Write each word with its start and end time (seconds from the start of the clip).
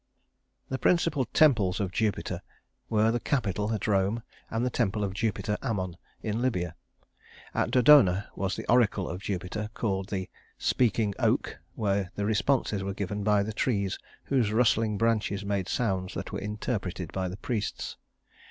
The 0.69 0.79
principal 0.79 1.25
temples 1.25 1.79
of 1.79 1.91
Jupiter 1.91 2.41
were 2.89 3.11
the 3.11 3.19
Capitol 3.19 3.71
at 3.71 3.85
Rome, 3.85 4.23
and 4.49 4.65
the 4.65 4.71
Temple 4.71 5.03
of 5.03 5.13
Jupiter 5.13 5.59
Ammon 5.61 5.95
in 6.23 6.41
Libya. 6.41 6.75
At 7.53 7.69
Dodona 7.69 8.25
was 8.35 8.55
the 8.55 8.65
oracle 8.65 9.07
of 9.07 9.21
Jupiter, 9.21 9.69
called 9.75 10.09
the 10.09 10.27
"Speaking 10.57 11.13
Oak," 11.19 11.59
where 11.75 12.09
the 12.15 12.25
responses 12.25 12.81
were 12.81 12.95
given 12.95 13.23
by 13.23 13.43
the 13.43 13.53
trees 13.53 13.99
whose 14.23 14.51
rustling 14.51 14.97
branches 14.97 15.45
made 15.45 15.69
sounds 15.69 16.15
that 16.15 16.31
were 16.31 16.39
interpreted 16.41 17.11
by 17.11 17.27
the 17.29 17.37
priests. 17.37 17.95